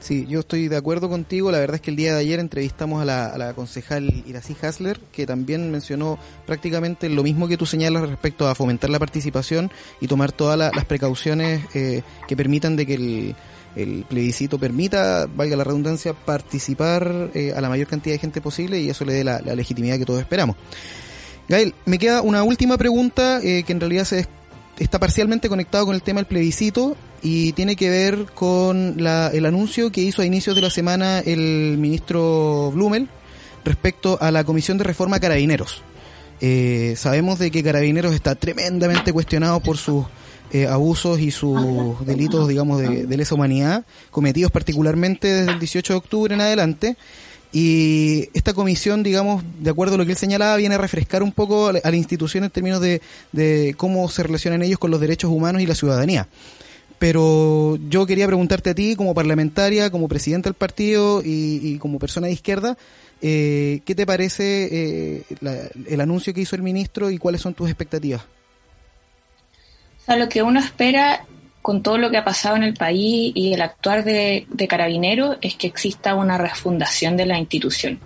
Sí, 0.00 0.26
yo 0.28 0.40
estoy 0.40 0.68
de 0.68 0.76
acuerdo 0.76 1.08
contigo. 1.08 1.50
La 1.50 1.58
verdad 1.58 1.74
es 1.74 1.80
que 1.80 1.90
el 1.90 1.96
día 1.96 2.14
de 2.14 2.20
ayer 2.20 2.38
entrevistamos 2.38 3.02
a 3.02 3.04
la, 3.04 3.52
concejal 3.54 4.22
Irací 4.26 4.56
Hasler, 4.62 5.00
que 5.12 5.26
también 5.26 5.72
mencionó 5.72 6.18
prácticamente 6.46 7.08
lo 7.08 7.24
mismo 7.24 7.48
que 7.48 7.56
tú 7.56 7.66
señalas 7.66 8.08
respecto 8.08 8.46
a 8.46 8.54
fomentar 8.54 8.90
la 8.90 9.00
participación 9.00 9.72
y 10.00 10.06
tomar 10.06 10.30
todas 10.30 10.56
las 10.56 10.84
precauciones 10.84 11.62
eh, 11.74 12.02
que 12.28 12.36
permitan 12.36 12.76
de 12.76 12.86
que 12.86 12.94
el, 12.94 13.36
el, 13.76 14.04
plebiscito 14.08 14.58
permita, 14.58 15.26
valga 15.26 15.56
la 15.56 15.64
redundancia, 15.64 16.12
participar 16.12 17.30
eh, 17.34 17.52
a 17.56 17.60
la 17.60 17.68
mayor 17.68 17.86
cantidad 17.86 18.14
de 18.14 18.20
gente 18.20 18.40
posible 18.40 18.80
y 18.80 18.90
eso 18.90 19.04
le 19.04 19.12
dé 19.12 19.24
la 19.24 19.40
legitimidad 19.40 19.98
que 19.98 20.04
todos 20.04 20.20
esperamos. 20.20 20.56
Gael, 21.48 21.74
me 21.86 21.98
queda 21.98 22.20
una 22.20 22.42
última 22.42 22.76
pregunta 22.76 23.40
eh, 23.42 23.62
que 23.62 23.72
en 23.72 23.80
realidad 23.80 24.04
se 24.04 24.26
está 24.78 24.98
parcialmente 24.98 25.48
conectado 25.48 25.86
con 25.86 25.94
el 25.94 26.02
tema 26.02 26.20
del 26.20 26.26
plebiscito 26.26 26.94
y 27.22 27.52
tiene 27.52 27.74
que 27.74 27.88
ver 27.88 28.26
con 28.34 28.96
el 28.98 29.46
anuncio 29.46 29.90
que 29.90 30.02
hizo 30.02 30.20
a 30.20 30.26
inicios 30.26 30.54
de 30.54 30.62
la 30.62 30.70
semana 30.70 31.20
el 31.20 31.76
ministro 31.78 32.70
Blumel 32.72 33.08
respecto 33.64 34.18
a 34.20 34.30
la 34.30 34.44
Comisión 34.44 34.76
de 34.76 34.84
Reforma 34.84 35.18
Carabineros. 35.18 35.82
Eh, 36.40 36.94
sabemos 36.96 37.38
de 37.38 37.50
que 37.50 37.64
Carabineros 37.64 38.14
está 38.14 38.34
tremendamente 38.34 39.12
cuestionado 39.12 39.58
por 39.60 39.78
sus 39.78 40.04
eh, 40.52 40.66
abusos 40.66 41.20
y 41.20 41.30
sus 41.30 42.04
delitos, 42.06 42.48
digamos, 42.48 42.80
de, 42.80 43.06
de 43.06 43.16
lesa 43.16 43.34
humanidad, 43.34 43.84
cometidos 44.10 44.50
particularmente 44.50 45.28
desde 45.28 45.52
el 45.52 45.58
18 45.58 45.92
de 45.92 45.96
octubre 45.96 46.34
en 46.34 46.40
adelante. 46.40 46.96
Y 47.52 48.28
esta 48.34 48.52
comisión, 48.52 49.02
digamos, 49.02 49.42
de 49.60 49.70
acuerdo 49.70 49.94
a 49.94 49.98
lo 49.98 50.04
que 50.04 50.12
él 50.12 50.18
señalaba, 50.18 50.56
viene 50.56 50.74
a 50.74 50.78
refrescar 50.78 51.22
un 51.22 51.32
poco 51.32 51.68
a 51.68 51.72
la, 51.72 51.96
institución 51.96 52.44
en 52.44 52.50
términos 52.50 52.80
de, 52.80 53.00
de, 53.32 53.74
cómo 53.76 54.08
se 54.10 54.22
relacionan 54.22 54.62
ellos 54.62 54.78
con 54.78 54.90
los 54.90 55.00
derechos 55.00 55.30
humanos 55.30 55.62
y 55.62 55.66
la 55.66 55.74
ciudadanía. 55.74 56.28
Pero 56.98 57.78
yo 57.88 58.06
quería 58.06 58.26
preguntarte 58.26 58.70
a 58.70 58.74
ti, 58.74 58.96
como 58.96 59.14
parlamentaria, 59.14 59.90
como 59.90 60.08
presidenta 60.08 60.48
del 60.48 60.54
partido 60.54 61.22
y, 61.24 61.78
como 61.78 61.98
persona 61.98 62.26
de 62.26 62.32
izquierda, 62.32 62.76
eh, 63.22 63.80
¿qué 63.84 63.94
te 63.94 64.04
parece 64.04 64.68
eh, 64.70 65.22
el 65.86 66.00
anuncio 66.00 66.34
que 66.34 66.40
hizo 66.40 66.56
el 66.56 66.62
ministro 66.62 67.10
y 67.10 67.18
cuáles 67.18 67.40
son 67.40 67.54
tus 67.54 67.68
expectativas? 67.68 68.22
Lo 70.16 70.28
que 70.28 70.42
uno 70.42 70.60
espera 70.60 71.24
con 71.62 71.82
todo 71.82 71.98
lo 71.98 72.10
que 72.10 72.16
ha 72.16 72.24
pasado 72.24 72.56
en 72.56 72.62
el 72.62 72.74
país 72.74 73.32
y 73.34 73.52
el 73.52 73.60
actuar 73.60 74.04
de, 74.04 74.46
de 74.48 74.68
Carabineros 74.68 75.36
es 75.42 75.54
que 75.54 75.66
exista 75.66 76.14
una 76.14 76.38
refundación 76.38 77.16
de 77.16 77.26
la 77.26 77.38
institución. 77.38 78.00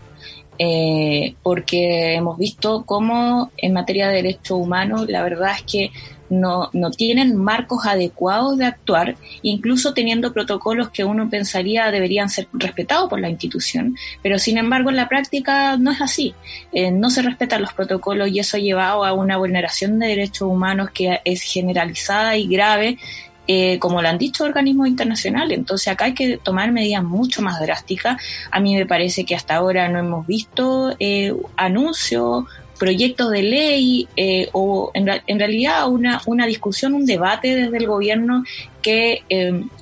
Eh, 0.58 1.34
porque 1.42 2.14
hemos 2.14 2.36
visto 2.38 2.84
cómo 2.84 3.50
en 3.56 3.72
materia 3.72 4.08
de 4.08 4.16
derechos 4.16 4.58
humanos 4.58 5.08
la 5.08 5.22
verdad 5.22 5.52
es 5.56 5.62
que 5.62 5.90
no, 6.32 6.70
no 6.72 6.90
tienen 6.90 7.36
marcos 7.36 7.86
adecuados 7.86 8.56
de 8.58 8.64
actuar, 8.64 9.16
incluso 9.42 9.92
teniendo 9.92 10.32
protocolos 10.32 10.90
que 10.90 11.04
uno 11.04 11.28
pensaría 11.28 11.90
deberían 11.90 12.30
ser 12.30 12.48
respetados 12.52 13.08
por 13.10 13.20
la 13.20 13.28
institución, 13.28 13.96
pero 14.22 14.38
sin 14.38 14.58
embargo 14.58 14.90
en 14.90 14.96
la 14.96 15.08
práctica 15.08 15.76
no 15.76 15.92
es 15.92 16.00
así. 16.00 16.34
Eh, 16.72 16.90
no 16.90 17.10
se 17.10 17.22
respetan 17.22 17.62
los 17.62 17.74
protocolos 17.74 18.28
y 18.28 18.38
eso 18.38 18.56
ha 18.56 18.60
llevado 18.60 19.04
a 19.04 19.12
una 19.12 19.36
vulneración 19.36 19.98
de 19.98 20.08
derechos 20.08 20.48
humanos 20.48 20.90
que 20.92 21.20
es 21.24 21.42
generalizada 21.42 22.36
y 22.36 22.46
grave 22.48 22.98
eh, 23.48 23.80
como 23.80 24.00
lo 24.00 24.08
han 24.08 24.18
dicho 24.18 24.44
organismos 24.44 24.86
internacionales. 24.86 25.58
Entonces 25.58 25.88
acá 25.88 26.04
hay 26.06 26.14
que 26.14 26.36
tomar 26.38 26.70
medidas 26.70 27.02
mucho 27.02 27.42
más 27.42 27.60
drásticas. 27.60 28.22
A 28.50 28.60
mí 28.60 28.76
me 28.76 28.86
parece 28.86 29.24
que 29.24 29.34
hasta 29.34 29.56
ahora 29.56 29.88
no 29.88 29.98
hemos 29.98 30.26
visto 30.26 30.94
eh, 31.00 31.34
anuncios, 31.56 32.44
proyectos 32.82 33.30
de 33.30 33.42
ley 33.44 34.08
eh, 34.16 34.48
o 34.50 34.90
en, 34.92 35.08
en, 35.08 35.38
realidad 35.38 35.88
una, 35.88 36.20
una 36.26 36.46
discusión, 36.46 36.94
un 36.94 37.06
debate 37.06 37.54
desde 37.54 37.76
el 37.76 37.86
gobierno 37.86 38.42
que 38.82 39.22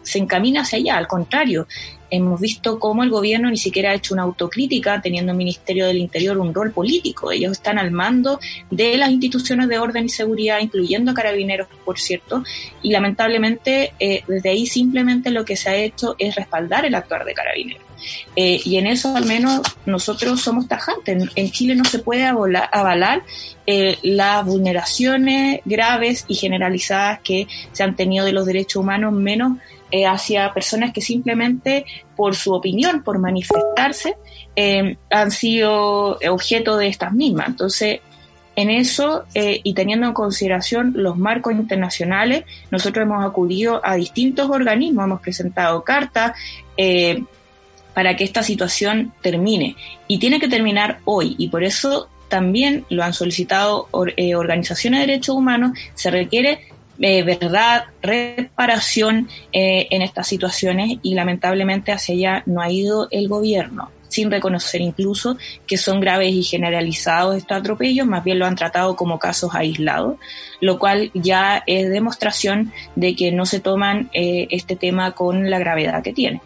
se 0.03 0.19
encamina 0.19 0.61
hacia 0.61 0.81
allá. 0.81 0.99
Al 0.99 1.09
contrario, 1.09 1.67
hemos 2.11 2.39
visto 2.39 2.79
cómo 2.79 3.03
el 3.03 3.09
gobierno 3.09 3.49
ni 3.49 3.57
siquiera 3.57 3.93
ha 3.93 3.95
hecho 3.95 4.13
una 4.13 4.25
autocrítica, 4.25 5.01
teniendo 5.01 5.33
el 5.33 5.39
Ministerio 5.39 5.87
del 5.87 5.97
Interior 5.97 6.37
un 6.37 6.53
rol 6.53 6.73
político. 6.73 7.33
Ellos 7.33 7.53
están 7.53 7.79
al 7.79 7.91
mando 7.91 8.39
de 8.71 8.99
las 8.99 9.11
instituciones 9.11 9.69
de 9.69 9.79
orden 9.79 10.05
y 10.05 10.11
seguridad, 10.11 10.59
incluyendo 10.61 11.13
a 11.13 11.15
carabineros, 11.15 11.69
por 11.87 11.99
cierto, 11.99 12.45
y 12.83 12.91
lamentablemente 12.91 13.95
eh, 13.99 14.25
desde 14.29 14.51
ahí 14.51 14.67
simplemente 14.67 15.31
lo 15.31 15.47
que 15.47 15.57
se 15.57 15.71
ha 15.71 15.77
hecho 15.77 16.17
es 16.19 16.35
respaldar 16.35 16.85
el 16.85 16.95
actuar 16.95 17.25
de 17.25 17.33
carabineros. 17.33 17.90
Eh, 18.37 18.61
y 18.65 18.77
en 18.77 18.87
eso 18.87 19.15
al 19.17 19.27
menos 19.27 19.63
nosotros 19.87 20.41
somos 20.41 20.69
tajantes. 20.69 21.31
En, 21.35 21.51
Chile 21.51 21.75
no 21.75 21.85
se 21.85 21.99
puede 21.99 22.25
avalar 22.25 23.23
eh, 23.67 23.99
las 24.03 24.45
vulneraciones 24.45 25.61
graves 25.65 26.25
y 26.29 26.35
generalizadas 26.35 27.21
que 27.21 27.47
se 27.73 27.83
han 27.83 27.97
tenido 27.97 28.25
de 28.25 28.33
los 28.33 28.47
derechos 28.47 28.77
humanos, 28.77 29.13
menos 29.13 29.59
eh, 29.93 30.07
hacia 30.07 30.53
personas 30.55 30.93
que 30.93 31.01
simplemente 31.01 31.85
por 32.15 32.37
su 32.37 32.53
opinión, 32.53 33.03
por 33.03 33.19
manifestarse, 33.19 34.17
eh, 34.55 34.97
han 35.11 35.31
sido 35.33 36.17
objeto 36.29 36.77
de 36.77 36.87
estas 36.87 37.13
mismas. 37.13 37.49
Entonces, 37.49 38.01
en 38.55 38.71
eso 38.71 39.25
eh, 39.35 39.61
y 39.65 39.75
teniendo 39.75 40.07
en 40.07 40.13
consideración 40.13 40.93
los 40.95 41.17
marcos 41.17 41.55
internacionales, 41.55 42.45
nosotros 42.71 43.05
hemos 43.05 43.25
acudido 43.25 43.81
a 43.83 43.97
distintos 43.97 44.49
organismos, 44.49 45.07
hemos 45.07 45.21
presentado 45.21 45.83
cartas 45.83 46.33
para 47.95 48.17
que 48.17 48.25
esta 48.25 48.43
situación 48.43 49.13
termine. 49.23 49.77
Y 50.09 50.19
tiene 50.19 50.41
que 50.41 50.49
terminar 50.49 51.01
hoy 51.05 51.35
y 51.39 51.49
por 51.49 51.65
eso 51.65 52.09
también 52.29 52.85
lo 52.89 53.03
han 53.03 53.13
solicitado 53.13 53.89
organizaciones 53.91 55.01
de 55.01 55.07
derechos 55.07 55.35
humanos, 55.35 55.73
se 55.95 56.11
requiere 56.11 56.61
eh, 57.03 57.23
verdad, 57.23 57.85
reparación 58.03 59.29
eh, 59.53 59.89
en 59.91 60.03
estas 60.03 60.29
situaciones 60.29 60.99
y 61.03 61.15
lamentablemente 61.15 61.93
hacia 61.93 62.15
allá 62.15 62.43
no 62.45 62.61
ha 62.61 62.71
ido 62.71 63.09
el 63.11 63.27
gobierno 63.27 63.91
sin 64.11 64.31
reconocer 64.31 64.81
incluso 64.81 65.39
que 65.67 65.77
son 65.77 66.01
graves 66.01 66.35
y 66.35 66.43
generalizados 66.43 67.37
estos 67.37 67.57
atropellos, 67.57 68.07
más 68.07 68.25
bien 68.25 68.39
lo 68.39 68.47
han 68.47 68.57
tratado 68.57 68.97
como 68.97 69.19
casos 69.19 69.55
aislados, 69.55 70.17
lo 70.61 70.79
cual 70.79 71.11
ya 71.15 71.63
es 71.67 71.89
demostración 71.89 72.73
de 72.97 73.15
que 73.15 73.33
no 73.33 73.47
se 73.47 73.61
toman 73.61 74.11
eh, 74.13 74.49
este 74.51 74.77
tema 74.77 75.13
con 75.13 75.49
la 75.49 75.59
gravedad 75.59 76.03
que 76.03 76.13
tiene. 76.13 76.43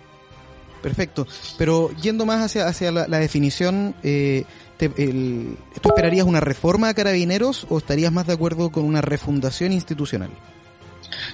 Perfecto, 0.84 1.26
pero 1.56 1.92
yendo 2.02 2.26
más 2.26 2.44
hacia, 2.44 2.68
hacia 2.68 2.92
la, 2.92 3.18
definición, 3.18 3.94
eh, 4.02 4.44
¿tú 4.78 5.88
esperarías 5.88 6.26
una 6.26 6.40
reforma 6.40 6.90
a 6.90 6.94
carabineros 6.94 7.66
o 7.70 7.78
estarías 7.78 8.12
más 8.12 8.26
de 8.26 8.34
acuerdo 8.34 8.70
con 8.70 8.84
una 8.84 9.00
refundación 9.00 9.72
institucional? 9.72 10.28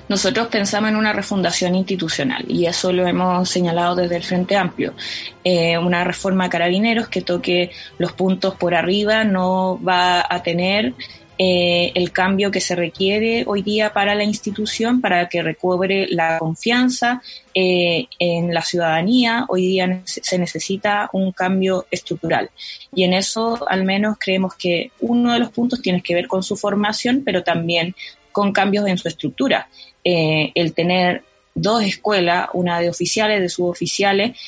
Nosotros 0.09 0.47
pensamos 0.47 0.91
en 0.91 0.97
una 0.97 1.13
refundación 1.13 1.75
institucional 1.75 2.45
y 2.47 2.67
eso 2.67 2.93
lo 2.93 3.09
hemos 3.09 3.49
señalado 3.49 3.97
desde 3.97 4.19
el 4.19 4.23
Frente 4.23 4.57
Amplio. 4.57 4.95
Eh, 5.43 5.77
una 5.77 6.05
reforma 6.05 6.45
a 6.45 6.49
carabineros 6.49 7.09
que 7.09 7.23
toque 7.23 7.73
los 7.99 8.13
puntos 8.13 8.55
por 8.55 8.77
arriba 8.77 9.25
no 9.25 9.83
va 9.83 10.25
a 10.31 10.45
tener 10.45 10.95
eh, 11.43 11.93
el 11.95 12.13
cambio 12.13 12.51
que 12.51 12.61
se 12.61 12.77
requiere 12.77 13.45
hoy 13.47 13.63
día 13.63 13.95
para 13.95 14.15
la 14.15 14.25
institución 14.25 15.01
para 15.01 15.27
que 15.31 15.43
recobre 15.43 16.07
la 16.11 16.39
confianza 16.39 17.23
eh, 17.55 18.09
en 18.19 18.53
la 18.53 18.61
ciudadanía. 18.61 19.47
Hoy 19.49 19.67
día 19.67 20.03
se 20.05 20.37
necesita 20.37 21.09
un 21.15 21.33
cambio 21.33 21.87
estructural 21.91 22.51
y 22.95 23.05
en 23.05 23.15
eso 23.15 23.67
al 23.71 23.87
menos 23.87 24.19
creemos 24.21 24.55
que 24.55 24.91
uno 25.01 25.33
de 25.33 25.39
los 25.39 25.51
puntos 25.51 25.81
tiene 25.81 26.03
que 26.03 26.15
ver 26.15 26.29
con 26.29 26.43
su 26.43 26.59
formación, 26.59 27.23
pero 27.25 27.43
también 27.43 27.95
con 28.33 28.53
cambios 28.53 28.87
en 28.87 28.99
su 28.99 29.09
estructura. 29.09 29.67
Eh, 30.05 30.53
el 30.55 30.75
tener 30.75 31.25
dos 31.55 31.83
escuelas, 31.83 32.51
una 32.53 32.81
de 32.81 32.91
oficiales, 32.91 33.41
de 33.41 33.49
suboficiales, 33.49 34.39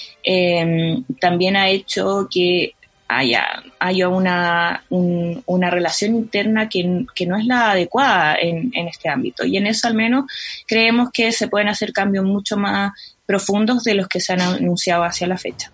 también 1.19 1.57
ha 1.57 1.71
hecho 1.71 2.29
que 2.31 2.75
haya, 3.09 3.63
haya 3.79 4.09
una, 4.09 4.85
una 4.89 5.71
relación 5.71 6.15
interna 6.15 6.69
que, 6.69 6.85
no 6.85 7.37
es 7.37 7.47
la 7.47 7.73
adecuada 7.73 8.37
en, 8.41 8.71
en, 8.75 8.89
este 8.89 9.09
ámbito. 9.09 9.45
Y 9.45 9.57
en 9.57 9.67
eso 9.67 9.87
al 9.89 9.95
menos 9.95 10.25
creemos 10.67 11.11
que 11.13 11.33
se 11.33 11.49
pueden 11.49 11.69
hacer 11.69 11.93
cambios 11.93 12.25
mucho 12.25 12.57
más 12.57 12.93
profundos 13.27 13.85
de 13.85 13.95
los 13.95 14.09
que 14.09 14.21
se 14.21 14.33
han 14.33 14.41
anunciado 14.41 15.05
hacia 15.05 15.27
la 15.27 15.37
fecha. 15.37 15.71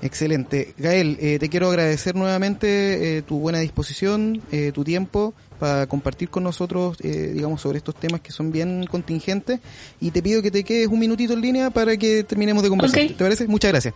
Excelente. 0.00 0.74
Gael, 0.78 1.18
eh, 1.20 1.38
te 1.40 1.48
quiero 1.48 1.68
agradecer 1.70 2.14
nuevamente 2.14 3.22
tu 3.26 3.40
buena 3.40 3.58
disposición, 3.58 4.42
tu 4.72 4.84
tiempo 4.84 5.34
para 5.58 5.86
compartir 5.86 6.28
con 6.28 6.44
nosotros, 6.44 6.98
eh, 7.02 7.32
digamos, 7.34 7.60
sobre 7.60 7.78
estos 7.78 7.94
temas 7.94 8.20
que 8.20 8.32
son 8.32 8.52
bien 8.52 8.86
contingentes. 8.86 9.60
Y 10.00 10.10
te 10.10 10.22
pido 10.22 10.42
que 10.42 10.50
te 10.50 10.64
quedes 10.64 10.88
un 10.88 10.98
minutito 10.98 11.32
en 11.32 11.40
línea 11.40 11.70
para 11.70 11.96
que 11.96 12.24
terminemos 12.24 12.62
de 12.62 12.68
conversar. 12.68 13.00
¿Te 13.00 13.14
parece? 13.14 13.46
Muchas 13.46 13.72
gracias. 13.72 13.94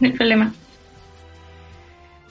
No 0.00 0.08
hay 0.08 0.12
problema. 0.12 0.52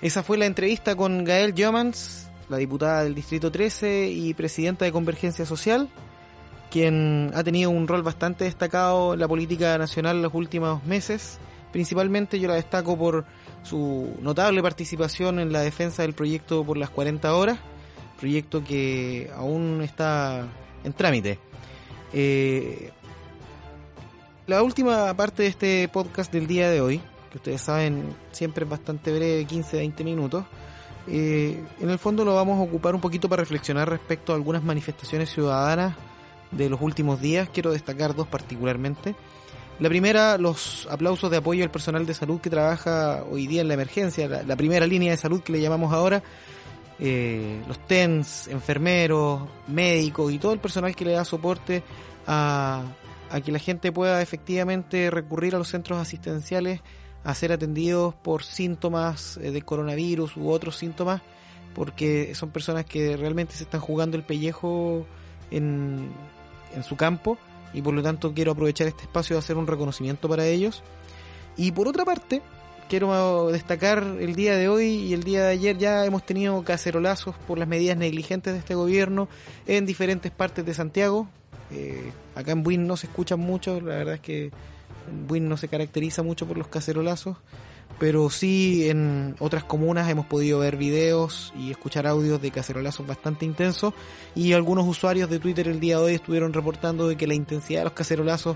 Esa 0.01 0.23
fue 0.23 0.37
la 0.37 0.45
entrevista 0.45 0.95
con 0.95 1.23
Gael 1.23 1.53
Jomans, 1.57 2.29
la 2.49 2.57
diputada 2.57 3.03
del 3.03 3.15
Distrito 3.15 3.51
13 3.51 4.09
y 4.09 4.33
presidenta 4.33 4.85
de 4.85 4.91
Convergencia 4.91 5.45
Social, 5.45 5.89
quien 6.71 7.31
ha 7.33 7.43
tenido 7.43 7.69
un 7.69 7.87
rol 7.87 8.03
bastante 8.03 8.45
destacado 8.45 9.13
en 9.13 9.19
la 9.19 9.27
política 9.27 9.77
nacional 9.77 10.17
en 10.17 10.21
los 10.23 10.33
últimos 10.33 10.83
meses. 10.85 11.39
Principalmente 11.71 12.39
yo 12.39 12.47
la 12.47 12.55
destaco 12.55 12.97
por 12.97 13.25
su 13.63 14.15
notable 14.21 14.61
participación 14.61 15.39
en 15.39 15.51
la 15.51 15.61
defensa 15.61 16.01
del 16.01 16.13
proyecto 16.13 16.63
por 16.63 16.77
las 16.77 16.89
40 16.89 17.35
horas 17.35 17.59
proyecto 18.19 18.63
que 18.63 19.31
aún 19.35 19.81
está 19.81 20.45
en 20.83 20.93
trámite. 20.93 21.39
Eh, 22.13 22.91
la 24.45 24.61
última 24.61 25.13
parte 25.15 25.43
de 25.43 25.49
este 25.49 25.87
podcast 25.87 26.31
del 26.31 26.47
día 26.47 26.69
de 26.69 26.81
hoy, 26.81 27.01
que 27.29 27.37
ustedes 27.37 27.61
saben 27.61 28.15
siempre 28.31 28.63
es 28.63 28.69
bastante 28.69 29.11
breve, 29.11 29.45
15-20 29.47 30.03
minutos, 30.03 30.45
eh, 31.07 31.63
en 31.79 31.89
el 31.89 31.97
fondo 31.97 32.23
lo 32.25 32.35
vamos 32.35 32.59
a 32.59 32.63
ocupar 32.63 32.93
un 32.93 33.01
poquito 33.01 33.27
para 33.29 33.41
reflexionar 33.41 33.89
respecto 33.89 34.31
a 34.31 34.35
algunas 34.35 34.63
manifestaciones 34.63 35.29
ciudadanas 35.29 35.95
de 36.51 36.69
los 36.69 36.81
últimos 36.81 37.19
días. 37.21 37.49
Quiero 37.49 37.71
destacar 37.71 38.15
dos 38.15 38.27
particularmente. 38.27 39.15
La 39.79 39.87
primera, 39.87 40.37
los 40.37 40.87
aplausos 40.91 41.31
de 41.31 41.37
apoyo 41.37 41.63
al 41.63 41.71
personal 41.71 42.05
de 42.05 42.13
salud 42.13 42.41
que 42.41 42.49
trabaja 42.49 43.23
hoy 43.23 43.47
día 43.47 43.61
en 43.61 43.69
la 43.69 43.75
emergencia, 43.75 44.27
la 44.27 44.55
primera 44.57 44.85
línea 44.85 45.11
de 45.11 45.17
salud 45.17 45.41
que 45.41 45.53
le 45.53 45.61
llamamos 45.61 45.93
ahora, 45.93 46.21
eh, 46.99 47.61
los 47.65 47.79
TENS, 47.87 48.49
enfermeros, 48.49 49.47
médicos 49.67 50.33
y 50.33 50.37
todo 50.37 50.51
el 50.51 50.59
personal 50.59 50.93
que 50.97 51.05
le 51.05 51.13
da 51.13 51.23
soporte 51.23 51.81
a, 52.27 52.83
que 53.45 53.53
la 53.53 53.59
gente 53.59 53.93
pueda 53.93 54.21
efectivamente 54.21 55.09
recurrir 55.09 55.55
a 55.55 55.59
los 55.59 55.69
centros 55.69 55.97
asistenciales 55.97 56.81
a 57.23 57.35
ser 57.35 57.51
atendidos 57.51 58.15
por 58.15 58.43
síntomas 58.43 59.37
eh, 59.37 59.51
de 59.51 59.61
coronavirus 59.61 60.37
u 60.37 60.49
otros 60.49 60.77
síntomas, 60.77 61.21
porque 61.75 62.33
son 62.35 62.51
personas 62.51 62.85
que 62.85 63.17
realmente 63.17 63.53
se 63.55 63.63
están 63.63 63.81
jugando 63.81 64.17
el 64.17 64.23
pellejo 64.23 65.05
en, 65.51 66.09
en 66.75 66.83
su 66.83 66.95
campo 66.95 67.37
y 67.73 67.81
por 67.81 67.93
lo 67.93 68.01
tanto 68.01 68.33
quiero 68.33 68.51
aprovechar 68.51 68.87
este 68.87 69.03
espacio 69.03 69.35
de 69.35 69.39
hacer 69.39 69.57
un 69.57 69.67
reconocimiento 69.67 70.27
para 70.27 70.45
ellos. 70.45 70.83
Y 71.57 71.71
por 71.71 71.87
otra 71.87 72.05
parte, 72.05 72.41
quiero 72.89 73.51
destacar 73.51 74.03
el 74.19 74.35
día 74.35 74.55
de 74.55 74.67
hoy 74.67 74.85
y 74.85 75.13
el 75.13 75.23
día 75.23 75.43
de 75.43 75.51
ayer 75.51 75.77
ya 75.77 76.05
hemos 76.05 76.25
tenido 76.25 76.61
cacerolazos 76.63 77.35
por 77.47 77.57
las 77.57 77.67
medidas 77.67 77.97
negligentes 77.97 78.53
de 78.53 78.59
este 78.59 78.75
gobierno 78.75 79.29
en 79.67 79.85
diferentes 79.85 80.31
partes 80.31 80.65
de 80.65 80.73
Santiago. 80.73 81.29
Eh, 81.71 82.11
acá 82.35 82.51
en 82.51 82.63
Buin 82.63 82.87
no 82.87 82.97
se 82.97 83.05
escuchan 83.07 83.39
mucho, 83.39 83.79
la 83.79 83.95
verdad 83.97 84.15
es 84.15 84.21
que 84.21 84.51
Buin 85.27 85.49
no 85.49 85.57
se 85.57 85.67
caracteriza 85.67 86.23
mucho 86.23 86.47
por 86.47 86.57
los 86.57 86.67
cacerolazos, 86.67 87.37
pero 87.99 88.29
sí 88.29 88.89
en 88.89 89.35
otras 89.39 89.63
comunas 89.63 90.09
hemos 90.09 90.25
podido 90.25 90.59
ver 90.59 90.77
videos 90.77 91.53
y 91.57 91.71
escuchar 91.71 92.07
audios 92.07 92.41
de 92.41 92.51
cacerolazos 92.51 93.05
bastante 93.05 93.45
intensos 93.45 93.93
y 94.35 94.53
algunos 94.53 94.87
usuarios 94.87 95.29
de 95.29 95.39
Twitter 95.39 95.67
el 95.67 95.79
día 95.79 95.97
de 95.97 96.03
hoy 96.03 96.13
estuvieron 96.13 96.53
reportando 96.53 97.07
de 97.07 97.17
que 97.17 97.27
la 97.27 97.33
intensidad 97.33 97.81
de 97.81 97.85
los 97.85 97.93
cacerolazos 97.93 98.55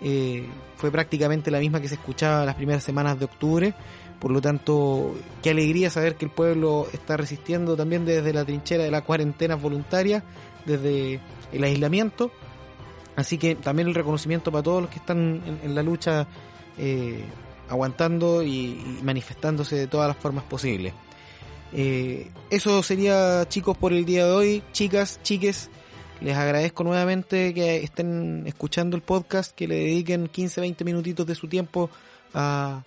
eh, 0.00 0.46
fue 0.76 0.90
prácticamente 0.90 1.50
la 1.50 1.58
misma 1.58 1.80
que 1.80 1.88
se 1.88 1.94
escuchaba 1.94 2.44
las 2.44 2.54
primeras 2.54 2.84
semanas 2.84 3.18
de 3.18 3.24
octubre. 3.24 3.74
Por 4.20 4.30
lo 4.30 4.40
tanto, 4.40 5.14
qué 5.42 5.50
alegría 5.50 5.90
saber 5.90 6.16
que 6.16 6.24
el 6.24 6.30
pueblo 6.30 6.86
está 6.92 7.16
resistiendo 7.16 7.76
también 7.76 8.04
desde 8.04 8.32
la 8.32 8.44
trinchera 8.44 8.84
de 8.84 8.90
la 8.90 9.02
cuarentena 9.02 9.54
voluntaria, 9.54 10.24
desde 10.66 11.20
el 11.52 11.64
aislamiento. 11.64 12.30
Así 13.18 13.36
que 13.36 13.56
también 13.56 13.88
el 13.88 13.96
reconocimiento 13.96 14.52
para 14.52 14.62
todos 14.62 14.80
los 14.80 14.90
que 14.92 15.00
están 15.00 15.42
en, 15.64 15.74
la 15.74 15.82
lucha 15.82 16.28
eh, 16.78 17.24
aguantando 17.68 18.44
y, 18.44 19.00
manifestándose 19.02 19.74
de 19.74 19.88
todas 19.88 20.06
las 20.06 20.16
formas 20.16 20.44
posibles. 20.44 20.94
Eh, 21.72 22.30
eso 22.48 22.80
sería 22.84 23.44
chicos 23.48 23.76
por 23.76 23.92
el 23.92 24.04
día 24.04 24.24
de 24.24 24.30
hoy, 24.30 24.62
chicas, 24.70 25.18
chiques. 25.24 25.68
Les 26.20 26.36
agradezco 26.36 26.84
nuevamente 26.84 27.52
que 27.52 27.78
estén 27.78 28.44
escuchando 28.46 28.96
el 28.96 29.02
podcast, 29.02 29.52
que 29.52 29.66
le 29.66 29.74
dediquen 29.74 30.28
15, 30.28 30.60
20 30.60 30.84
minutitos 30.84 31.26
de 31.26 31.34
su 31.34 31.48
tiempo 31.48 31.90
a, 32.34 32.84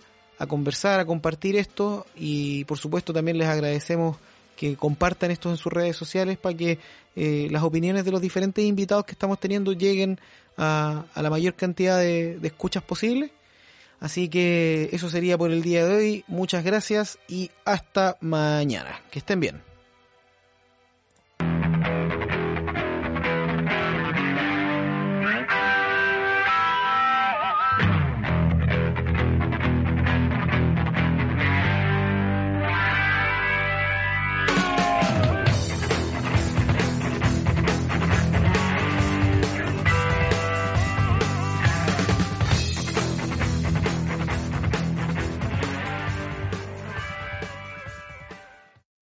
conversar, 0.48 0.98
a 0.98 1.04
compartir 1.04 1.56
esto 1.56 2.06
y 2.16 2.64
por 2.64 2.78
supuesto 2.78 3.12
también 3.12 3.36
les 3.36 3.48
agradecemos 3.48 4.16
que 4.62 4.76
compartan 4.76 5.32
esto 5.32 5.50
en 5.50 5.56
sus 5.56 5.72
redes 5.72 5.96
sociales 5.96 6.38
para 6.38 6.56
que 6.56 6.78
eh, 7.16 7.48
las 7.50 7.64
opiniones 7.64 8.04
de 8.04 8.12
los 8.12 8.20
diferentes 8.20 8.64
invitados 8.64 9.04
que 9.04 9.10
estamos 9.10 9.40
teniendo 9.40 9.72
lleguen 9.72 10.20
a, 10.56 11.04
la 11.16 11.30
mayor 11.30 11.54
cantidad 11.54 11.98
de, 11.98 12.38
de 12.38 12.46
escuchas 12.46 12.84
posible. 12.84 13.32
Así 13.98 14.28
que 14.28 14.88
eso 14.92 15.10
sería 15.10 15.36
por 15.36 15.50
el 15.50 15.62
día 15.62 15.84
de 15.84 15.96
hoy. 15.96 16.24
Muchas 16.28 16.62
gracias 16.62 17.18
y 17.26 17.50
hasta 17.64 18.18
mañana. 18.20 19.00
Que 19.10 19.18
estén 19.18 19.40
bien. 19.40 19.71